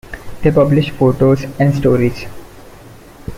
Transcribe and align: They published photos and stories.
They 0.41 0.49
published 0.49 0.95
photos 0.95 1.43
and 1.59 1.75
stories. 1.75 2.25